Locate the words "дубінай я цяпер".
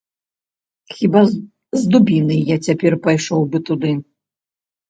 1.97-2.97